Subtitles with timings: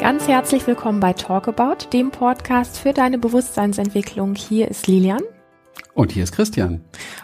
[0.00, 4.34] Ganz herzlich willkommen bei Talkabout, dem Podcast für deine Bewusstseinsentwicklung.
[4.34, 5.20] Hier ist Lilian.
[5.92, 6.80] Und hier ist Christian.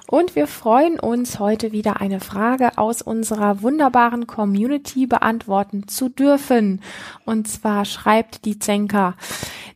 [0.06, 6.83] Und wir freuen uns, heute wieder eine Frage aus unserer wunderbaren Community beantworten zu dürfen.
[7.24, 9.15] Und zwar schreibt die Zenka,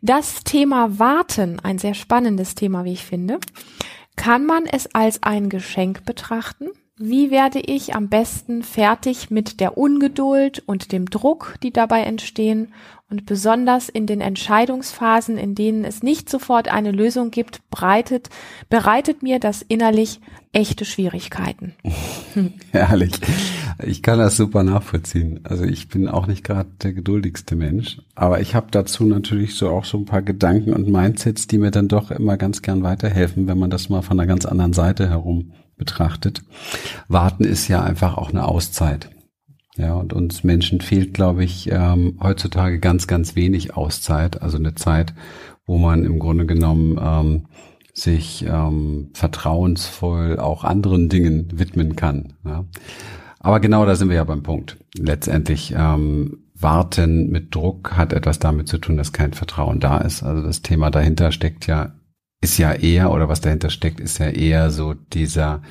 [0.03, 3.39] das Thema Warten, ein sehr spannendes Thema, wie ich finde.
[4.17, 6.69] Kann man es als ein Geschenk betrachten?
[7.03, 12.75] Wie werde ich am besten fertig mit der Ungeduld und dem Druck, die dabei entstehen?
[13.09, 18.29] Und besonders in den Entscheidungsphasen, in denen es nicht sofort eine Lösung gibt, breitet,
[18.69, 20.21] bereitet mir das innerlich
[20.53, 21.73] echte Schwierigkeiten.
[22.71, 23.13] Herrlich.
[23.83, 25.41] Ich kann das super nachvollziehen.
[25.45, 29.71] Also ich bin auch nicht gerade der geduldigste Mensch, aber ich habe dazu natürlich so
[29.71, 33.49] auch so ein paar Gedanken und Mindsets, die mir dann doch immer ganz gern weiterhelfen,
[33.49, 36.45] wenn man das mal von einer ganz anderen Seite herum betrachtet.
[37.09, 39.11] Warten ist ja einfach auch eine Auszeit.
[39.77, 44.43] Ja, und uns Menschen fehlt, glaube ich, ähm, heutzutage ganz, ganz wenig Auszeit.
[44.43, 45.15] Also eine Zeit,
[45.67, 47.47] wo man im Grunde genommen ähm,
[47.95, 52.35] sich ähm, vertrauensvoll auch anderen Dingen widmen kann.
[52.45, 52.65] Ja.
[53.41, 54.77] Aber genau da sind wir ja beim Punkt.
[54.99, 60.23] Letztendlich ähm, Warten mit Druck hat etwas damit zu tun, dass kein Vertrauen da ist.
[60.23, 61.95] Also das Thema dahinter steckt ja
[62.41, 65.63] ist ja eher, oder was dahinter steckt, ist ja eher so dieser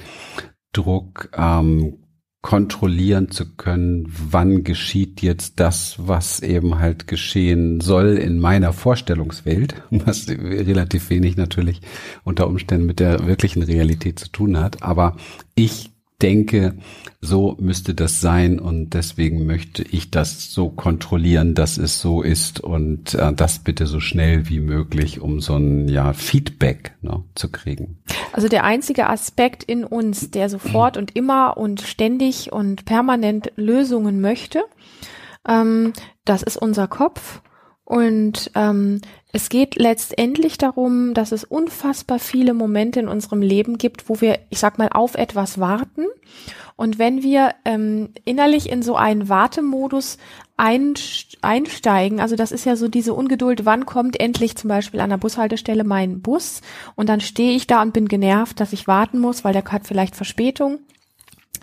[0.72, 1.98] Druck, ähm,
[2.42, 9.75] kontrollieren zu können, wann geschieht jetzt das, was eben halt geschehen soll in meiner Vorstellungswelt,
[9.90, 11.81] was relativ wenig natürlich
[12.23, 14.81] unter Umständen mit der wirklichen Realität zu tun hat.
[14.84, 15.17] Aber
[15.56, 16.78] ich denke,
[17.22, 22.59] so müsste das sein und deswegen möchte ich das so kontrollieren, dass es so ist
[22.59, 27.50] und äh, das bitte so schnell wie möglich, um so ein ja, Feedback ne, zu
[27.50, 28.00] kriegen.
[28.34, 34.22] Also der einzige Aspekt in uns, der sofort und immer und ständig und permanent Lösungen
[34.22, 34.64] möchte,
[35.47, 35.94] ähm,
[36.25, 37.42] das ist unser Kopf.
[37.90, 44.09] Und ähm, es geht letztendlich darum, dass es unfassbar viele Momente in unserem Leben gibt,
[44.09, 46.06] wo wir, ich sag mal, auf etwas warten.
[46.75, 50.19] Und wenn wir ähm, innerlich in so einen Wartemodus
[50.56, 55.18] einsteigen, also das ist ja so diese Ungeduld, wann kommt endlich zum Beispiel an der
[55.18, 56.62] Bushaltestelle mein Bus?
[56.94, 59.88] Und dann stehe ich da und bin genervt, dass ich warten muss, weil der hat
[59.88, 60.78] vielleicht Verspätung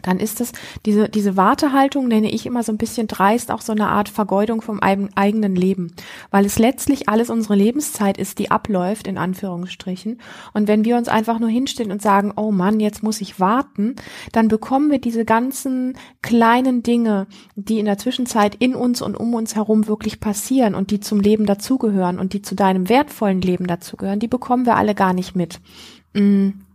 [0.02, 0.52] dann ist es
[0.84, 4.62] diese, diese Wartehaltung nenne ich immer so ein bisschen dreist auch so eine Art Vergeudung
[4.62, 5.92] vom eigenen Leben,
[6.30, 10.20] weil es letztlich alles unsere Lebenszeit ist, die abläuft, in Anführungsstrichen.
[10.52, 13.96] Und wenn wir uns einfach nur hinstellen und sagen, oh Mann, jetzt muss ich warten,
[14.32, 19.34] dann bekommen wir diese ganzen kleinen Dinge, die in der Zwischenzeit in uns und um
[19.34, 23.66] uns herum wirklich passieren und die zum Leben dazugehören und die zu deinem wertvollen Leben
[23.66, 25.60] dazugehören, die bekommen wir alle gar nicht mit.
[26.14, 26.65] Mm.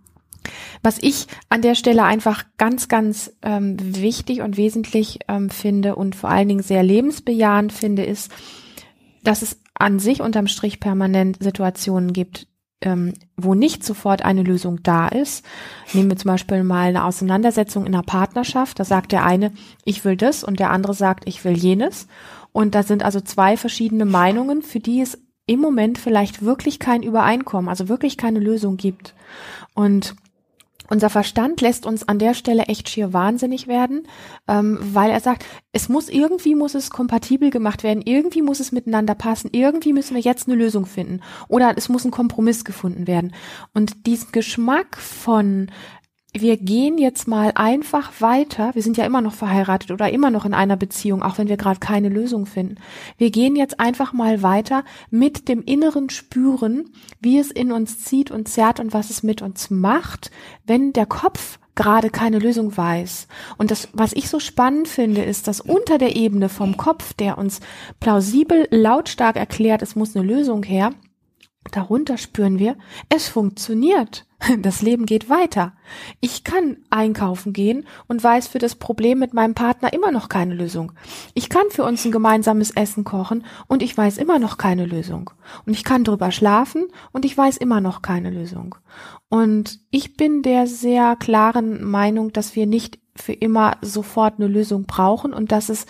[0.83, 6.15] Was ich an der Stelle einfach ganz, ganz ähm, wichtig und wesentlich ähm, finde und
[6.15, 8.31] vor allen Dingen sehr lebensbejahend finde, ist,
[9.23, 12.47] dass es an sich unterm Strich permanent Situationen gibt,
[12.81, 15.45] ähm, wo nicht sofort eine Lösung da ist.
[15.93, 18.79] Nehmen wir zum Beispiel mal eine Auseinandersetzung in einer Partnerschaft.
[18.79, 19.51] Da sagt der eine,
[19.85, 22.07] ich will das und der andere sagt, ich will jenes.
[22.51, 27.03] Und da sind also zwei verschiedene Meinungen, für die es im Moment vielleicht wirklich kein
[27.03, 29.15] Übereinkommen, also wirklich keine Lösung gibt.
[29.73, 30.15] Und
[30.91, 34.07] unser Verstand lässt uns an der Stelle echt schier wahnsinnig werden,
[34.47, 38.71] ähm, weil er sagt, es muss irgendwie muss es kompatibel gemacht werden, irgendwie muss es
[38.71, 43.07] miteinander passen, irgendwie müssen wir jetzt eine Lösung finden oder es muss ein Kompromiss gefunden
[43.07, 43.33] werden.
[43.73, 45.71] Und diesen Geschmack von
[46.33, 48.73] wir gehen jetzt mal einfach weiter.
[48.73, 51.57] Wir sind ja immer noch verheiratet oder immer noch in einer Beziehung, auch wenn wir
[51.57, 52.75] gerade keine Lösung finden.
[53.17, 58.31] Wir gehen jetzt einfach mal weiter mit dem inneren Spüren, wie es in uns zieht
[58.31, 60.31] und zerrt und was es mit uns macht,
[60.65, 63.27] wenn der Kopf gerade keine Lösung weiß.
[63.57, 67.37] Und das, was ich so spannend finde, ist, dass unter der Ebene vom Kopf, der
[67.37, 67.59] uns
[67.99, 70.91] plausibel lautstark erklärt, es muss eine Lösung her,
[71.71, 72.77] darunter spüren wir,
[73.09, 74.25] es funktioniert.
[74.61, 75.73] Das Leben geht weiter.
[76.19, 80.55] Ich kann einkaufen gehen und weiß für das Problem mit meinem Partner immer noch keine
[80.55, 80.91] Lösung.
[81.33, 85.29] Ich kann für uns ein gemeinsames Essen kochen und ich weiß immer noch keine Lösung.
[85.65, 88.75] Und ich kann drüber schlafen und ich weiß immer noch keine Lösung.
[89.29, 94.85] Und ich bin der sehr klaren Meinung, dass wir nicht für immer sofort eine Lösung
[94.85, 95.85] brauchen und dass es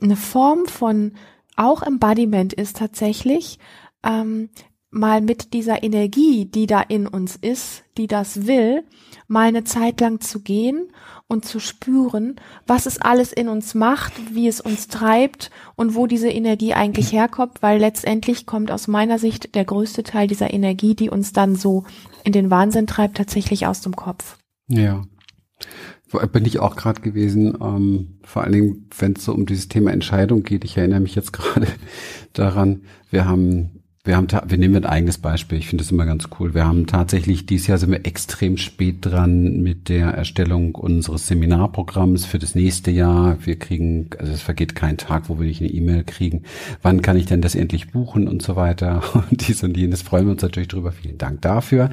[0.00, 1.12] eine Form von
[1.56, 3.58] auch Embodiment ist tatsächlich,
[4.04, 4.50] ähm,
[4.90, 8.84] mal mit dieser Energie, die da in uns ist, die das will,
[9.26, 10.90] mal eine Zeit lang zu gehen
[11.26, 12.36] und zu spüren,
[12.66, 17.12] was es alles in uns macht, wie es uns treibt und wo diese Energie eigentlich
[17.12, 21.54] herkommt, weil letztendlich kommt aus meiner Sicht der größte Teil dieser Energie, die uns dann
[21.54, 21.84] so
[22.24, 24.38] in den Wahnsinn treibt, tatsächlich aus dem Kopf.
[24.68, 25.02] Ja.
[26.32, 27.58] bin ich auch gerade gewesen.
[27.60, 30.64] Ähm, vor allen Dingen, wenn es so um dieses Thema Entscheidung geht.
[30.64, 31.66] Ich erinnere mich jetzt gerade
[32.32, 32.82] daran.
[33.10, 33.77] Wir haben
[34.08, 35.58] wir haben, wir nehmen ein eigenes Beispiel.
[35.58, 36.54] Ich finde das immer ganz cool.
[36.54, 42.24] Wir haben tatsächlich dieses Jahr sind wir extrem spät dran mit der Erstellung unseres Seminarprogramms
[42.24, 43.36] für das nächste Jahr.
[43.44, 46.44] Wir kriegen, also es vergeht kein Tag, wo wir nicht eine E-Mail kriegen.
[46.80, 49.02] Wann kann ich denn das endlich buchen und so weiter?
[49.30, 50.92] Und dies und jenes freuen wir uns natürlich drüber.
[50.92, 51.90] Vielen Dank dafür.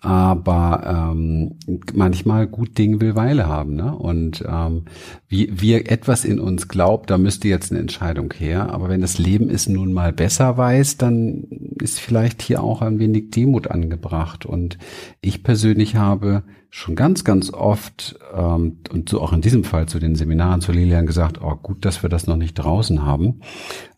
[0.00, 1.56] Aber ähm,
[1.92, 3.74] manchmal gut Ding will Weile haben.
[3.76, 3.94] Ne?
[3.94, 4.84] Und ähm,
[5.28, 8.70] wie wir etwas in uns glaubt, da müsste jetzt eine Entscheidung her.
[8.70, 11.41] Aber wenn das Leben es nun mal besser weiß, dann
[11.80, 14.46] ist vielleicht hier auch ein wenig Demut angebracht.
[14.46, 14.78] Und
[15.20, 19.98] ich persönlich habe schon ganz, ganz oft ähm, und so auch in diesem Fall zu
[19.98, 23.40] den Seminaren zu Lilian gesagt, oh gut, dass wir das noch nicht draußen haben,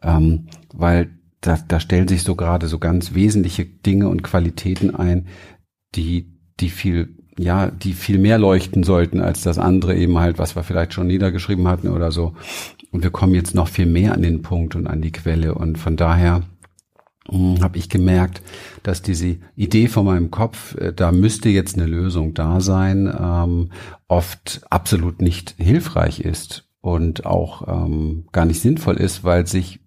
[0.03, 1.11] ähm, weil
[1.41, 5.29] da, da stellen sich so gerade so ganz wesentliche Dinge und Qualitäten ein,
[5.95, 10.55] die, die viel ja, die viel mehr leuchten sollten als das andere eben halt, was
[10.55, 12.35] wir vielleicht schon niedergeschrieben hatten oder so.
[12.93, 15.55] Und wir kommen jetzt noch viel mehr an den Punkt und an die Quelle.
[15.55, 16.43] Und von daher
[17.31, 18.43] habe ich gemerkt,
[18.83, 23.71] dass diese Idee von meinem Kopf, äh, da müsste jetzt eine Lösung da sein, ähm,
[24.09, 29.81] oft absolut nicht hilfreich ist und auch ähm, gar nicht sinnvoll ist, weil sich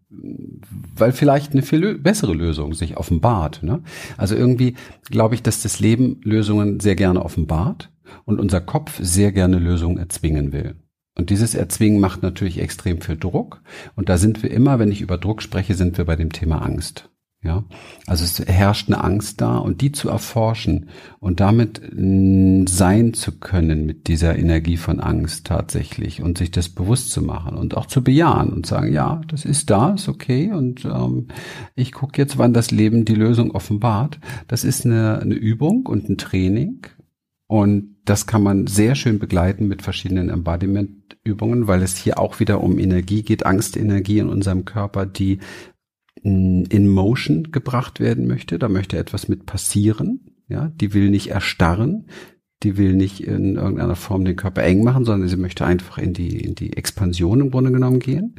[0.95, 3.61] weil vielleicht eine viel bessere Lösung sich offenbart.
[3.61, 3.83] Ne?
[4.15, 4.75] Also irgendwie
[5.09, 7.91] glaube ich, dass das Leben Lösungen sehr gerne offenbart
[8.25, 10.75] und unser Kopf sehr gerne Lösungen erzwingen will.
[11.15, 13.61] Und dieses Erzwingen macht natürlich extrem viel Druck.
[13.95, 16.61] Und da sind wir immer, wenn ich über Druck spreche, sind wir bei dem Thema
[16.61, 17.09] Angst.
[17.47, 17.63] Ja,
[18.07, 20.89] also es herrscht eine Angst da und die zu erforschen
[21.21, 26.67] und damit mm, sein zu können mit dieser Energie von Angst tatsächlich und sich das
[26.67, 30.51] bewusst zu machen und auch zu bejahen und sagen, ja, das ist da, ist okay
[30.51, 31.29] und ähm,
[31.73, 34.19] ich gucke jetzt, wann das Leben die Lösung offenbart.
[34.49, 36.81] Das ist eine, eine Übung und ein Training
[37.47, 42.61] und das kann man sehr schön begleiten mit verschiedenen Embodiment-Übungen, weil es hier auch wieder
[42.61, 45.39] um Energie geht, Angstenergie in unserem Körper, die
[46.65, 48.59] in Motion gebracht werden möchte.
[48.59, 50.19] Da möchte etwas mit passieren.
[50.49, 52.05] Ja, die will nicht erstarren,
[52.63, 56.13] die will nicht in irgendeiner Form den Körper eng machen, sondern sie möchte einfach in
[56.13, 58.35] die, in die Expansion im Grunde genommen gehen.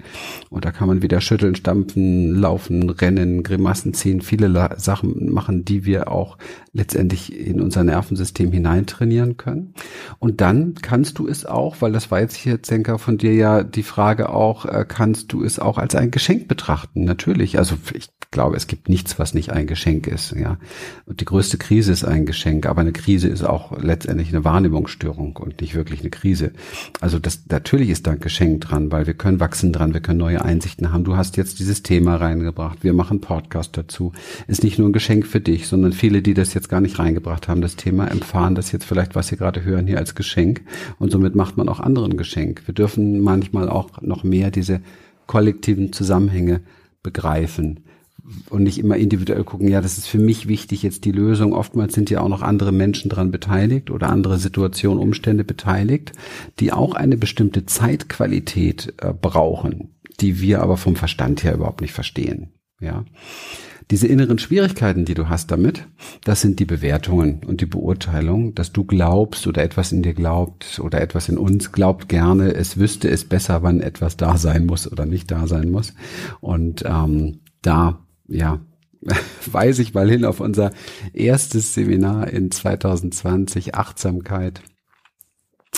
[0.50, 5.64] Und da kann man wieder schütteln, stampfen, laufen, rennen, Grimassen ziehen, viele La Sachen machen,
[5.64, 6.36] die wir auch
[6.72, 9.74] letztendlich in unser Nervensystem hineintrainieren können.
[10.18, 13.62] Und dann kannst du es auch, weil das war jetzt hier, Zenker, von dir ja
[13.62, 17.04] die Frage auch, äh, kannst du es auch als ein Geschenk betrachten?
[17.04, 17.56] Natürlich.
[17.56, 20.58] Also ich glaube, es gibt nichts, was nicht ein Geschenk ist, ja.
[21.06, 25.36] Und die größte Krise ist ein Geschenk, aber eine Krise ist auch letztendlich eine Wahrnehmungsstörung
[25.36, 26.52] und nicht wirklich eine Krise.
[27.00, 30.18] Also das natürlich ist da ein Geschenk dran, weil wir können wachsen dran, wir können
[30.18, 31.04] neue Einsichten haben.
[31.04, 34.12] Du hast jetzt dieses Thema reingebracht, wir machen Podcast dazu.
[34.46, 37.48] Ist nicht nur ein Geschenk für dich, sondern viele, die das jetzt gar nicht reingebracht
[37.48, 40.62] haben, das Thema empfahren das jetzt vielleicht, was sie gerade hören, hier als Geschenk
[40.98, 42.62] und somit macht man auch anderen Geschenk.
[42.66, 44.82] Wir dürfen manchmal auch noch mehr diese
[45.26, 46.60] kollektiven Zusammenhänge
[47.02, 47.80] begreifen
[48.50, 51.52] und nicht immer individuell gucken, ja, das ist für mich wichtig, jetzt die Lösung.
[51.52, 56.12] Oftmals sind ja auch noch andere Menschen dran beteiligt oder andere Situationen, Umstände beteiligt,
[56.60, 61.92] die auch eine bestimmte Zeitqualität äh, brauchen, die wir aber vom Verstand her überhaupt nicht
[61.92, 62.52] verstehen.
[62.80, 63.04] Ja.
[63.90, 65.86] Diese inneren Schwierigkeiten, die du hast damit,
[66.22, 70.78] das sind die Bewertungen und die Beurteilung, dass du glaubst oder etwas in dir glaubt
[70.84, 74.90] oder etwas in uns glaubt gerne, es wüsste es besser, wann etwas da sein muss
[74.90, 75.94] oder nicht da sein muss.
[76.40, 77.98] Und ähm, da
[78.28, 78.60] ja,
[79.52, 80.72] weise ich mal hin auf unser
[81.12, 84.62] erstes Seminar in 2020, Achtsamkeit,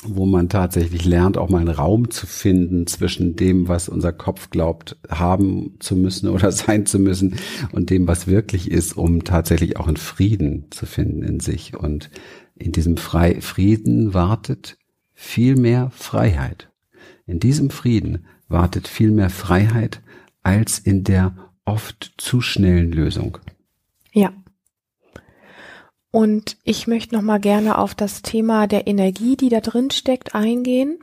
[0.05, 4.51] wo man tatsächlich lernt, auch mal einen Raum zu finden zwischen dem, was unser Kopf
[4.51, 7.37] glaubt, haben zu müssen oder sein zu müssen
[7.73, 11.77] und dem, was wirklich ist, um tatsächlich auch einen Frieden zu finden in sich.
[11.77, 12.11] Und
[12.57, 14.79] in diesem Frei Frieden wartet
[15.13, 16.71] viel mehr Freiheit.
[17.27, 20.03] In diesem Frieden wartet viel mehr Freiheit
[20.43, 23.39] als in der oft zu schnellen Lösung.
[24.13, 24.33] Ja.
[26.11, 30.35] Und ich möchte noch mal gerne auf das Thema der Energie, die da drin steckt,
[30.35, 30.99] eingehen.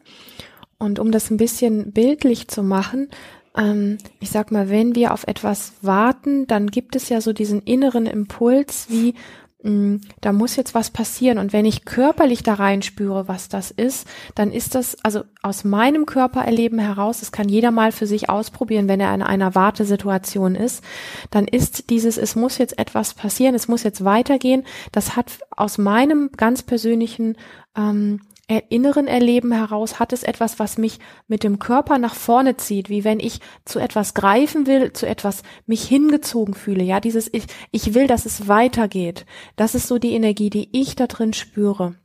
[0.77, 3.09] Und um das ein bisschen bildlich zu machen,
[3.57, 7.61] ähm, ich sag mal, wenn wir auf etwas warten, dann gibt es ja so diesen
[7.63, 9.15] inneren Impuls, wie
[9.63, 11.39] da muss jetzt was passieren.
[11.39, 16.05] Und wenn ich körperlich da reinspüre, was das ist, dann ist das, also aus meinem
[16.05, 20.83] Körpererleben heraus, das kann jeder mal für sich ausprobieren, wenn er in einer Wartesituation ist,
[21.31, 25.79] dann ist dieses, es muss jetzt etwas passieren, es muss jetzt weitergehen, das hat aus
[25.79, 27.35] meinem ganz persönlichen
[27.75, 28.21] ähm,
[28.69, 33.03] inneren Erleben heraus hat es etwas, was mich mit dem Körper nach vorne zieht, wie
[33.03, 36.83] wenn ich zu etwas greifen will, zu etwas mich hingezogen fühle.
[36.83, 39.25] Ja, dieses ich, ich will, dass es weitergeht.
[39.57, 41.95] Das ist so die Energie, die ich da drin spüre.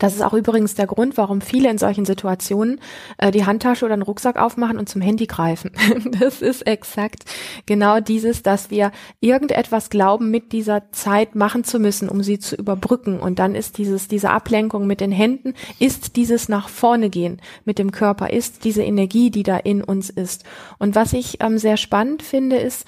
[0.00, 2.80] Das ist auch übrigens der Grund, warum viele in solchen Situationen
[3.18, 5.70] äh, die Handtasche oder einen Rucksack aufmachen und zum Handy greifen.
[6.18, 7.24] das ist exakt
[7.66, 8.90] genau dieses, dass wir
[9.20, 13.20] irgendetwas glauben, mit dieser Zeit machen zu müssen, um sie zu überbrücken.
[13.20, 17.78] Und dann ist dieses, diese Ablenkung mit den Händen, ist dieses nach vorne gehen mit
[17.78, 20.44] dem Körper, ist diese Energie, die da in uns ist.
[20.78, 22.86] Und was ich ähm, sehr spannend finde, ist,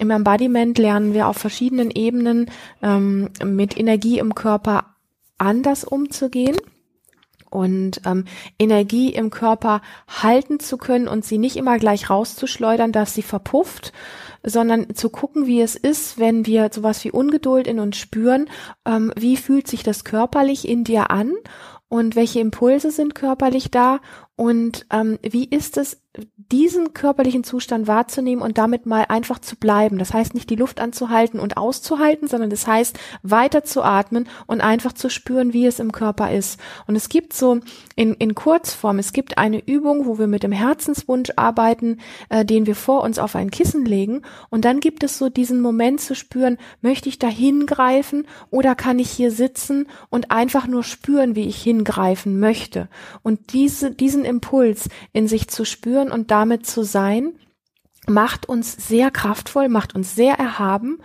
[0.00, 2.50] im Embodiment lernen wir auf verschiedenen Ebenen
[2.82, 4.84] ähm, mit Energie im Körper
[5.38, 6.56] anders umzugehen
[7.50, 8.24] und ähm,
[8.58, 13.92] Energie im Körper halten zu können und sie nicht immer gleich rauszuschleudern, dass sie verpufft,
[14.42, 18.48] sondern zu gucken, wie es ist, wenn wir sowas wie Ungeduld in uns spüren,
[18.84, 21.32] ähm, wie fühlt sich das körperlich in dir an
[21.88, 24.00] und welche Impulse sind körperlich da
[24.36, 26.02] und ähm, wie ist es,
[26.36, 29.98] diesen körperlichen Zustand wahrzunehmen und damit mal einfach zu bleiben.
[29.98, 34.60] Das heißt nicht die Luft anzuhalten und auszuhalten, sondern das heißt weiter zu atmen und
[34.60, 36.58] einfach zu spüren, wie es im Körper ist.
[36.86, 37.60] Und es gibt so
[37.96, 41.98] in, in Kurzform, es gibt eine Übung, wo wir mit dem Herzenswunsch arbeiten,
[42.28, 44.22] äh, den wir vor uns auf ein Kissen legen.
[44.48, 48.98] Und dann gibt es so diesen Moment zu spüren, möchte ich da hingreifen oder kann
[48.98, 52.88] ich hier sitzen und einfach nur spüren, wie ich hingreifen möchte.
[53.22, 57.34] Und diese, diesen Impuls in sich zu spüren, spüren und damit zu sein,
[58.08, 60.98] macht uns sehr kraftvoll, macht uns sehr erhaben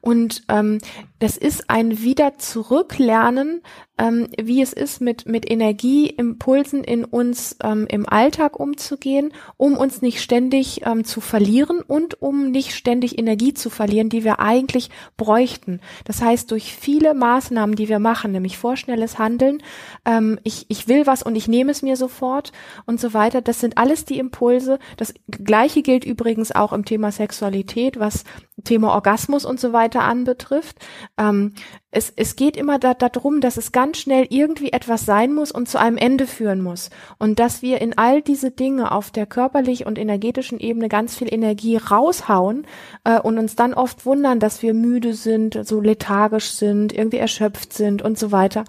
[0.00, 0.78] und ähm,
[1.18, 3.60] das ist ein wieder zurücklernen,
[3.98, 10.00] ähm, wie es ist, mit, mit Energieimpulsen in uns ähm, im Alltag umzugehen, um uns
[10.00, 14.88] nicht ständig ähm, zu verlieren und um nicht ständig Energie zu verlieren, die wir eigentlich
[15.18, 15.80] bräuchten.
[16.06, 19.62] Das heißt, durch viele Maßnahmen, die wir machen, nämlich vorschnelles Handeln,
[20.06, 22.52] ähm, ich, ich will was und ich nehme es mir sofort
[22.86, 24.78] und so weiter, das sind alles die Impulse.
[24.96, 28.24] Das gleiche gilt übrigens auch im Thema Sexualität, was
[28.64, 30.76] Thema Orgasmus und so weiter anbetrifft.
[31.18, 31.54] Ähm,
[31.90, 35.68] es, es geht immer da, darum, dass es ganz schnell irgendwie etwas sein muss und
[35.68, 36.90] zu einem Ende führen muss.
[37.18, 41.32] Und dass wir in all diese Dinge auf der körperlich und energetischen Ebene ganz viel
[41.32, 42.66] Energie raushauen
[43.04, 47.72] äh, und uns dann oft wundern, dass wir müde sind, so lethargisch sind, irgendwie erschöpft
[47.72, 48.64] sind und so weiter.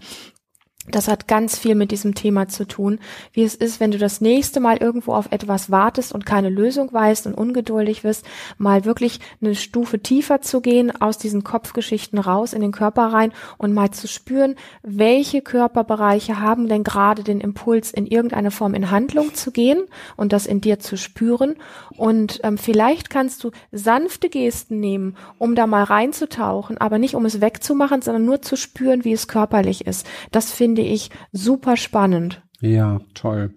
[0.88, 3.00] Das hat ganz viel mit diesem Thema zu tun,
[3.34, 6.92] wie es ist, wenn du das nächste Mal irgendwo auf etwas wartest und keine Lösung
[6.92, 8.26] weißt und ungeduldig wirst,
[8.58, 13.32] mal wirklich eine Stufe tiefer zu gehen, aus diesen Kopfgeschichten raus in den Körper rein
[13.60, 18.90] und mal zu spüren, welche Körperbereiche haben denn gerade den Impuls, in irgendeine Form in
[18.90, 19.84] Handlung zu gehen
[20.18, 21.58] und das in dir zu spüren.
[21.96, 27.26] Und ähm, vielleicht kannst du sanfte Gesten nehmen, um da mal reinzutauchen, aber nicht um
[27.26, 30.08] es wegzumachen, sondern nur zu spüren, wie es körperlich ist.
[30.32, 32.42] Das finde finde ich super spannend.
[32.62, 33.54] Ja, toll.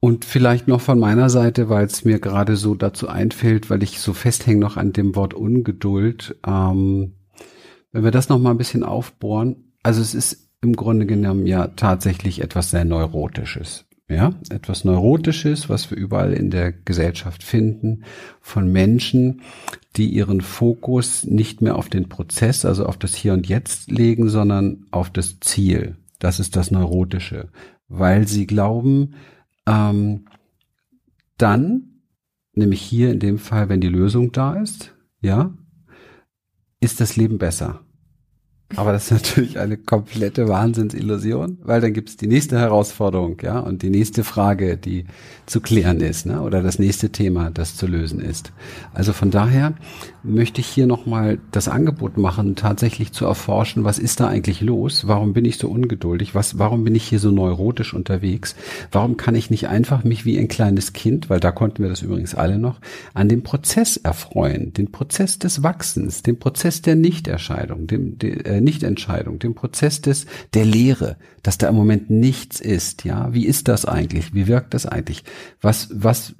[0.00, 4.00] Und vielleicht noch von meiner Seite, weil es mir gerade so dazu einfällt, weil ich
[4.00, 6.36] so festhänge noch an dem Wort Ungeduld.
[6.44, 7.14] Ähm,
[7.92, 11.68] wenn wir das noch mal ein bisschen aufbohren, also es ist im Grunde genommen ja
[11.68, 13.84] tatsächlich etwas sehr Neurotisches.
[14.08, 18.04] Ja, etwas Neurotisches, was wir überall in der Gesellschaft finden,
[18.40, 19.42] von Menschen,
[19.96, 24.28] die ihren Fokus nicht mehr auf den Prozess, also auf das Hier und Jetzt legen,
[24.28, 25.96] sondern auf das Ziel.
[26.18, 27.48] Das ist das Neurotische,
[27.88, 29.14] weil sie glauben,
[29.66, 30.26] ähm,
[31.38, 32.02] dann,
[32.54, 35.54] nämlich hier in dem Fall, wenn die Lösung da ist, ja,
[36.80, 37.84] ist das Leben besser.
[38.76, 43.58] Aber das ist natürlich eine komplette Wahnsinnsillusion, weil dann gibt es die nächste Herausforderung, ja,
[43.58, 45.04] und die nächste Frage, die
[45.46, 48.52] zu klären ist, ne, oder das nächste Thema, das zu lösen ist.
[48.94, 49.74] Also von daher
[50.24, 55.06] möchte ich hier nochmal das Angebot machen, tatsächlich zu erforschen, was ist da eigentlich los?
[55.08, 56.34] Warum bin ich so ungeduldig?
[56.34, 58.54] Was, warum bin ich hier so neurotisch unterwegs?
[58.90, 62.02] Warum kann ich nicht einfach mich wie ein kleines Kind, weil da konnten wir das
[62.02, 62.80] übrigens alle noch,
[63.14, 68.60] an dem Prozess erfreuen, den Prozess des Wachsens, den Prozess der Nichterscheidung, dem, de, äh,
[68.60, 73.32] Nichtentscheidung, dem Prozess des, der Lehre, dass da im Moment nichts ist, ja?
[73.34, 74.34] Wie ist das eigentlich?
[74.34, 75.24] Wie wirkt das eigentlich?
[75.60, 76.34] Was, was,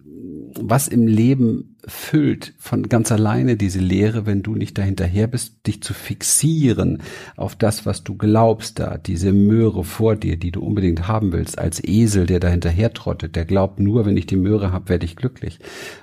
[0.60, 5.82] was im Leben füllt von ganz alleine diese Lehre, wenn du nicht dahinterher bist, dich
[5.82, 7.02] zu fixieren
[7.36, 11.58] auf das, was du glaubst da, diese Möhre vor dir, die du unbedingt haben willst,
[11.58, 15.16] als Esel, der dahinterher trottet, der glaubt nur, wenn ich die Möhre habe, werde ich
[15.16, 15.58] glücklich.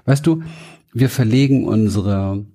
[0.06, 0.44] Weißt du,
[0.94, 2.46] wir verlegen unsere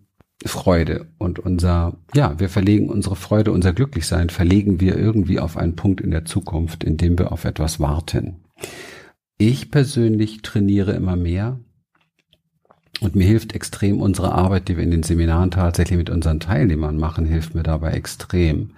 [0.45, 5.77] Freude und unser, ja, wir verlegen unsere Freude, unser Glücklichsein, verlegen wir irgendwie auf einen
[5.77, 8.45] Punkt in der Zukunft, in dem wir auf etwas warten.
[9.39, 11.61] Ich persönlich trainiere immer mehr
[13.01, 16.97] und mir hilft extrem unsere Arbeit, die wir in den Seminaren tatsächlich mit unseren Teilnehmern
[16.97, 18.71] machen, hilft mir dabei extrem,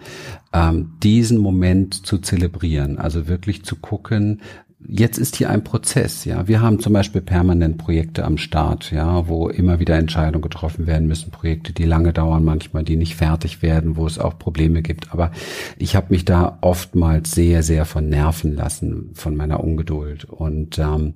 [0.53, 2.99] ähm, diesen Moment zu zelebrieren.
[2.99, 4.41] Also wirklich zu gucken,
[4.89, 6.49] jetzt ist hier ein Prozess, ja.
[6.49, 11.09] Wir haben zum Beispiel permanent Projekte am Start, ja, wo immer wieder Entscheidungen getroffen werden
[11.09, 15.13] müssen, Projekte, die lange dauern, manchmal, die nicht fertig werden, wo es auch Probleme gibt.
[15.13, 15.31] Aber
[15.79, 20.25] ich habe mich da oftmals sehr, sehr von nerven lassen, von meiner Ungeduld.
[20.25, 21.15] Und ähm,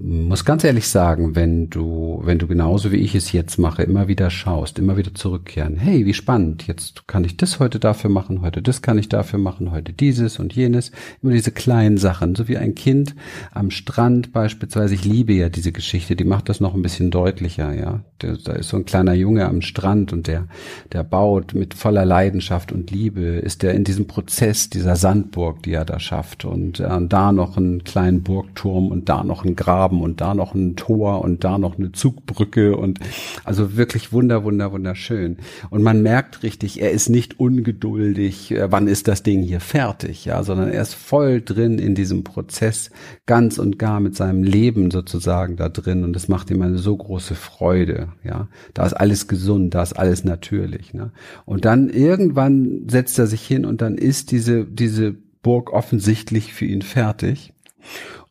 [0.00, 4.06] muss ganz ehrlich sagen, wenn du, wenn du genauso wie ich es jetzt mache, immer
[4.06, 8.40] wieder schaust, immer wieder zurückkehren, hey, wie spannend, jetzt kann ich das heute dafür machen,
[8.40, 12.46] heute das kann ich dafür machen, heute dieses und jenes, immer diese kleinen Sachen, so
[12.46, 13.16] wie ein Kind
[13.50, 17.72] am Strand beispielsweise, ich liebe ja diese Geschichte, die macht das noch ein bisschen deutlicher,
[17.72, 20.46] ja, da ist so ein kleiner Junge am Strand und der,
[20.92, 25.72] der baut mit voller Leidenschaft und Liebe, ist der in diesem Prozess dieser Sandburg, die
[25.72, 29.87] er da schafft und äh, da noch einen kleinen Burgturm und da noch ein Graben
[29.88, 32.98] Graben und da noch ein Tor und da noch eine Zugbrücke und
[33.44, 35.38] also wirklich wunder, wunder, wunderschön.
[35.70, 40.26] Und man merkt richtig, er ist nicht ungeduldig, äh, wann ist das Ding hier fertig,
[40.26, 42.90] ja, sondern er ist voll drin in diesem Prozess,
[43.26, 46.96] ganz und gar mit seinem Leben sozusagen da drin und es macht ihm eine so
[46.96, 48.48] große Freude, ja.
[48.74, 51.12] Da ist alles gesund, da ist alles natürlich, ne?
[51.44, 56.66] Und dann irgendwann setzt er sich hin und dann ist diese, diese Burg offensichtlich für
[56.66, 57.52] ihn fertig.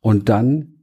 [0.01, 0.76] Und dann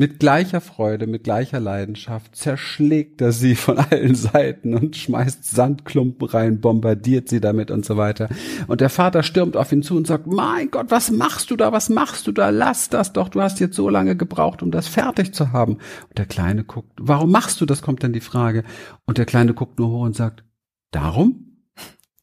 [0.00, 6.26] mit gleicher Freude, mit gleicher Leidenschaft zerschlägt er sie von allen Seiten und schmeißt Sandklumpen
[6.26, 8.30] rein, bombardiert sie damit und so weiter.
[8.66, 11.72] Und der Vater stürmt auf ihn zu und sagt, mein Gott, was machst du da?
[11.72, 12.48] Was machst du da?
[12.48, 13.28] Lass das doch.
[13.28, 15.74] Du hast jetzt so lange gebraucht, um das fertig zu haben.
[15.74, 17.82] Und der Kleine guckt, warum machst du das?
[17.82, 18.64] Kommt dann die Frage.
[19.04, 20.44] Und der Kleine guckt nur hoch und sagt,
[20.92, 21.49] darum?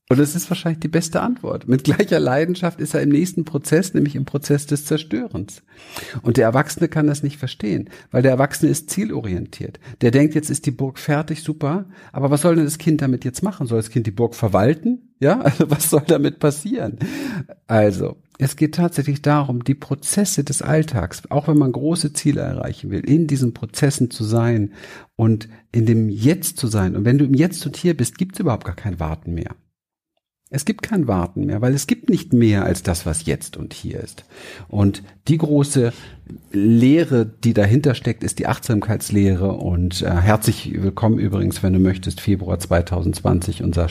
[0.10, 1.68] Und es ist wahrscheinlich die beste Antwort.
[1.68, 5.64] Mit gleicher Leidenschaft ist er im nächsten Prozess, nämlich im Prozess des Zerstörens.
[6.22, 9.82] Und der Erwachsene kann das nicht verstehen, weil der Erwachsene ist zielorientiert.
[10.00, 11.86] Der denkt, jetzt ist die Burg fertig, super.
[12.14, 13.68] Aber was soll denn das Kind damit jetzt machen?
[13.68, 15.10] Soll das Kind die Burg verwalten?
[15.20, 17.00] Ja, also was soll damit passieren?
[17.68, 22.92] Also, es geht tatsächlich darum, die Prozesse des Alltags, auch wenn man große Ziele erreichen
[22.92, 24.72] will, in diesen Prozessen zu sein
[25.18, 26.96] und in dem Jetzt zu sein.
[26.96, 29.54] Und wenn du im Jetzt und hier bist, gibt es überhaupt gar kein Warten mehr.
[30.50, 33.74] Es gibt kein Warten mehr, weil es gibt nicht mehr als das, was jetzt und
[33.74, 34.24] hier ist.
[34.70, 35.92] Und die große
[36.52, 39.52] Lehre, die dahinter steckt, ist die Achtsamkeitslehre.
[39.52, 43.90] Und äh, herzlich willkommen übrigens, wenn du möchtest, Februar 2020, unser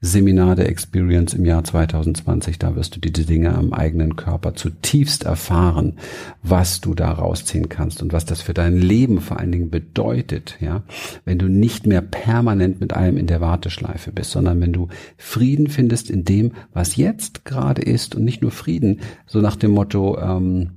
[0.00, 2.60] Startseminar der Experience im Jahr 2020.
[2.60, 5.94] Da wirst du diese Dinge am eigenen Körper zutiefst erfahren,
[6.40, 10.56] was du da rausziehen kannst und was das für dein Leben vor allen Dingen bedeutet,
[10.60, 10.84] ja.
[11.24, 15.66] Wenn du nicht mehr permanent mit allem in der Warteschleife bist, sondern wenn du Frieden
[15.66, 20.16] findest in dem, was jetzt gerade ist und nicht nur Frieden, so nach dem Motto,
[20.20, 20.70] ähm,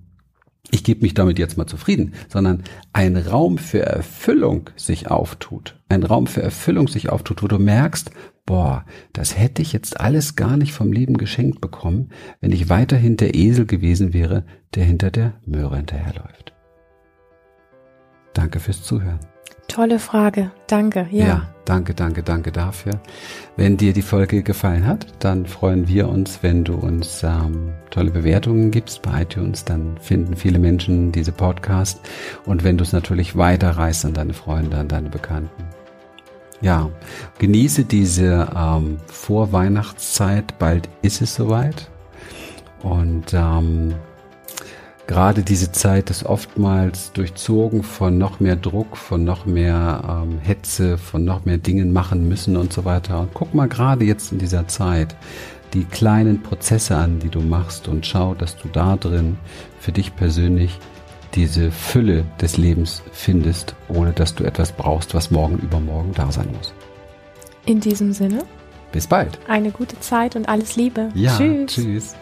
[0.71, 6.03] ich gebe mich damit jetzt mal zufrieden, sondern ein Raum für Erfüllung sich auftut, ein
[6.03, 8.11] Raum für Erfüllung sich auftut, wo du merkst,
[8.45, 13.17] boah, das hätte ich jetzt alles gar nicht vom Leben geschenkt bekommen, wenn ich weiterhin
[13.17, 16.53] der Esel gewesen wäre, der hinter der Möhre hinterherläuft.
[18.33, 19.19] Danke fürs Zuhören.
[19.67, 20.51] Tolle Frage.
[20.67, 21.07] Danke.
[21.11, 21.25] Ja.
[21.25, 21.47] ja.
[21.63, 22.99] danke, danke, danke dafür.
[23.55, 28.11] Wenn dir die Folge gefallen hat, dann freuen wir uns, wenn du uns ähm, tolle
[28.11, 29.63] Bewertungen gibst bei iTunes.
[29.63, 32.01] Dann finden viele Menschen diese Podcast.
[32.45, 35.70] Und wenn du es natürlich weiterreißt an deine Freunde, an deine Bekannten.
[36.61, 36.89] Ja,
[37.39, 40.59] genieße diese ähm, Vorweihnachtszeit.
[40.59, 41.89] Bald ist es soweit.
[42.83, 43.95] Und ähm,
[45.07, 50.99] gerade diese Zeit ist oftmals durchzogen von noch mehr Druck, von noch mehr ähm, Hetze,
[50.99, 53.19] von noch mehr Dingen machen müssen und so weiter.
[53.19, 55.15] Und guck mal gerade jetzt in dieser Zeit
[55.73, 59.37] die kleinen Prozesse an, die du machst und schau, dass du da drin
[59.79, 60.79] für dich persönlich
[61.35, 66.49] diese Fülle des Lebens findest, ohne dass du etwas brauchst, was morgen übermorgen da sein
[66.57, 66.73] muss.
[67.65, 68.43] In diesem Sinne.
[68.91, 69.39] Bis bald.
[69.47, 71.09] Eine gute Zeit und alles Liebe.
[71.13, 71.73] Ja, tschüss.
[71.73, 72.15] tschüss.